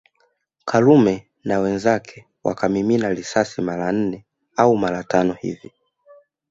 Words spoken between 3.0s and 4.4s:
risasi mara nne